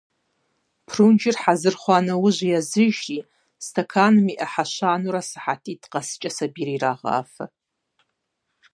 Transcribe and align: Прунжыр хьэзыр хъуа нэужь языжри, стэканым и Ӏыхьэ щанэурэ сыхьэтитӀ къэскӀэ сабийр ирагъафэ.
Прунжыр 0.87 1.35
хьэзыр 1.41 1.75
хъуа 1.81 1.97
нэужь 2.05 2.41
языжри, 2.57 3.17
стэканым 3.65 4.27
и 4.33 4.35
Ӏыхьэ 4.39 4.65
щанэурэ 4.73 5.21
сыхьэтитӀ 5.29 5.89
къэскӀэ 5.91 6.29
сабийр 6.35 6.69
ирагъафэ. 6.75 7.45